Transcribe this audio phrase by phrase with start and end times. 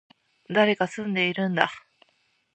[0.51, 1.69] 誰が住んでいるんだ